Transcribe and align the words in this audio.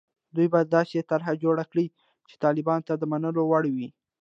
دوی 0.35 0.47
به 0.53 0.59
داسې 0.75 0.97
طرح 1.11 1.27
جوړه 1.43 1.63
کړي 1.71 1.85
چې 2.29 2.35
طالبانو 2.43 2.85
ته 2.87 2.93
د 2.97 3.03
منلو 3.11 3.41
وړ 3.51 3.63
وي. 3.75 3.87